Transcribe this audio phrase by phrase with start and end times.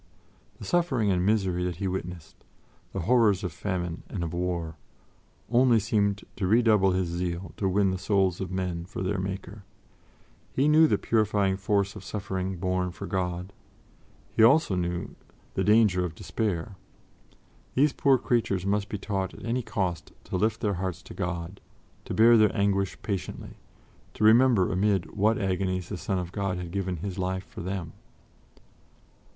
[0.57, 2.43] The suffering and misery that he witnessed,
[2.91, 4.75] the horrors of famine and of war,
[5.51, 9.63] only seemed to redouble his zeal to win the souls of men for their Maker.
[10.55, 13.53] He knew the purifying force of suffering borne for God;
[14.35, 15.07] he knew also
[15.53, 16.77] the danger of despair.
[17.75, 21.61] These poor creatures must be taught at any cost to lift their hearts to God,
[22.05, 23.55] to bear their anguish patiently,
[24.15, 27.93] to remember amid what agonies the Son of God had given His life for them.